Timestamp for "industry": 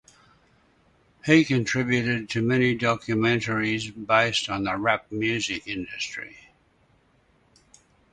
5.67-6.39